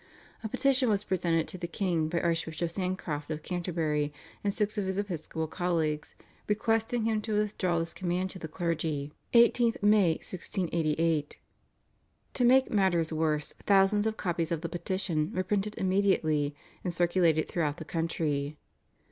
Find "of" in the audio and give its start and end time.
3.29-3.43, 4.79-4.87, 14.07-14.17, 14.51-14.61